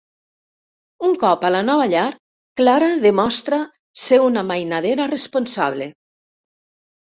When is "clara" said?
2.63-2.89